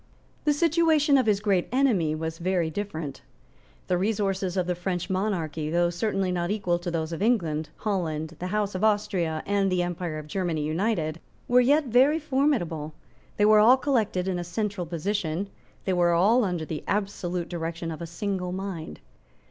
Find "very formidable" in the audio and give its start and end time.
11.85-12.95